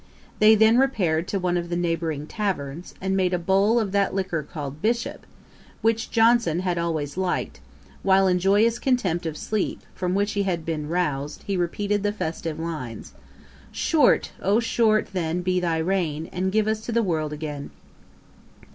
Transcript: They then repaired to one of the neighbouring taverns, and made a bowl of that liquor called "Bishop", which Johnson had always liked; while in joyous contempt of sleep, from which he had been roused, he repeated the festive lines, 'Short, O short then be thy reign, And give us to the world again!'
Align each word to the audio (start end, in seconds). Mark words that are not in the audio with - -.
They 0.39 0.55
then 0.55 0.79
repaired 0.79 1.27
to 1.27 1.37
one 1.37 1.57
of 1.57 1.69
the 1.69 1.75
neighbouring 1.75 2.25
taverns, 2.25 2.95
and 2.99 3.15
made 3.15 3.35
a 3.35 3.37
bowl 3.37 3.79
of 3.79 3.91
that 3.91 4.15
liquor 4.15 4.41
called 4.41 4.81
"Bishop", 4.81 5.27
which 5.83 6.09
Johnson 6.09 6.61
had 6.61 6.79
always 6.79 7.17
liked; 7.17 7.59
while 8.01 8.25
in 8.25 8.39
joyous 8.39 8.79
contempt 8.79 9.27
of 9.27 9.37
sleep, 9.37 9.81
from 9.93 10.15
which 10.15 10.31
he 10.31 10.41
had 10.41 10.65
been 10.65 10.89
roused, 10.89 11.43
he 11.43 11.55
repeated 11.55 12.01
the 12.01 12.11
festive 12.11 12.57
lines, 12.59 13.13
'Short, 13.71 14.31
O 14.41 14.59
short 14.59 15.09
then 15.13 15.43
be 15.43 15.59
thy 15.59 15.77
reign, 15.77 16.27
And 16.31 16.51
give 16.51 16.65
us 16.67 16.81
to 16.87 16.91
the 16.91 17.03
world 17.03 17.31
again!' 17.31 17.69